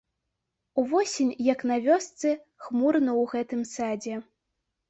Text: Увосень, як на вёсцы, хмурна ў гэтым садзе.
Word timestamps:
Увосень, 0.83 1.29
як 1.51 1.59
на 1.71 1.77
вёсцы, 1.85 2.29
хмурна 2.65 3.11
ў 3.21 3.23
гэтым 3.35 3.61
садзе. 3.77 4.15